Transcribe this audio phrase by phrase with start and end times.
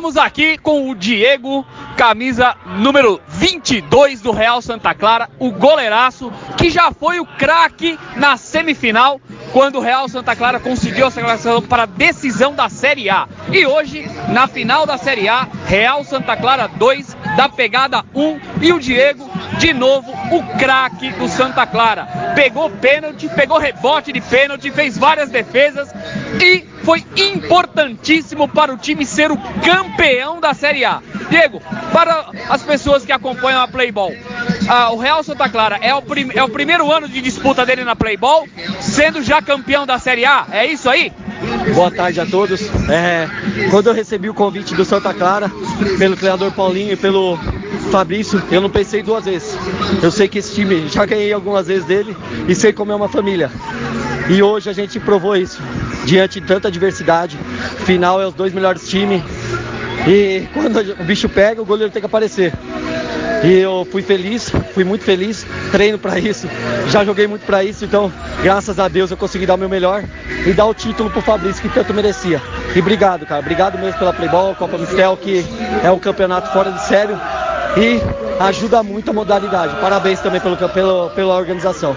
[0.00, 1.62] Estamos aqui com o Diego,
[1.94, 8.38] camisa número 22 do Real Santa Clara, o goleiraço que já foi o craque na
[8.38, 9.20] semifinal
[9.52, 13.28] quando o Real Santa Clara conseguiu a classificação para a decisão da Série A.
[13.52, 18.72] E hoje, na final da Série A, Real Santa Clara 2, da pegada 1 e
[18.72, 22.06] o Diego, de novo, o craque do Santa Clara.
[22.34, 25.92] Pegou pênalti, pegou rebote de pênalti, fez várias defesas
[26.40, 31.00] e foi importantíssimo para o time ser o campeão da Série A.
[31.28, 31.60] Diego,
[31.92, 36.02] para as pessoas que acompanham a Playball, uh, o Real Santa Clara é o,
[36.34, 38.48] é o primeiro ano de disputa dele na Playball,
[38.80, 41.12] sendo já campeão da Série A, é isso aí?
[41.74, 42.60] Boa tarde a todos.
[42.88, 43.28] É,
[43.70, 45.50] quando eu recebi o convite do Santa Clara,
[45.98, 47.38] pelo treinador Paulinho e pelo
[47.90, 49.56] Fabrício, eu não pensei duas vezes.
[50.02, 53.08] Eu sei que esse time já ganhei algumas vezes dele e sei como é uma
[53.08, 53.50] família.
[54.28, 55.62] E hoje a gente provou isso.
[56.04, 57.38] Diante de tanta adversidade,
[57.84, 59.22] final é os dois melhores times.
[60.06, 62.52] E quando o bicho pega, o goleiro tem que aparecer.
[63.42, 66.46] E eu fui feliz, fui muito feliz, treino para isso,
[66.88, 68.12] já joguei muito para isso, então
[68.42, 70.04] graças a Deus eu consegui dar o meu melhor
[70.46, 72.40] e dar o título pro Fabrício que tanto merecia.
[72.74, 75.44] E obrigado, cara, obrigado mesmo pela Playball, Copa Mistel, que
[75.82, 77.18] é um campeonato fora de sério
[77.78, 77.98] e
[78.42, 79.74] ajuda muito a modalidade.
[79.80, 81.96] Parabéns também pelo, pelo, pela organização.